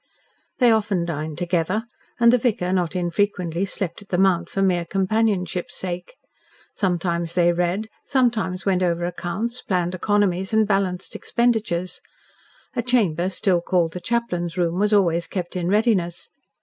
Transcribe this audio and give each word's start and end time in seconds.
They 0.57 0.71
often 0.71 1.05
dined 1.05 1.37
together, 1.37 1.83
and 2.19 2.33
the 2.33 2.39
vicar 2.39 2.73
not 2.73 2.95
infrequently 2.95 3.65
slept 3.65 4.01
at 4.01 4.09
the 4.09 4.17
Mount 4.17 4.49
for 4.49 4.63
mere 4.63 4.83
companionship's 4.83 5.75
sake. 5.75 6.15
Sometimes 6.73 7.35
they 7.35 7.53
read, 7.53 7.87
sometimes 8.03 8.65
went 8.65 8.81
over 8.81 9.05
accounts, 9.05 9.61
planned 9.61 9.93
economies, 9.93 10.53
and 10.53 10.67
balanced 10.67 11.15
expenditures. 11.15 12.01
A 12.75 12.81
chamber 12.81 13.29
still 13.29 13.61
called 13.61 13.93
the 13.93 14.01
Chaplain's 14.01 14.57
room 14.57 14.79
was 14.79 14.91
always 14.91 15.27
kept 15.27 15.55
in 15.55 15.67
readiness. 15.69 16.31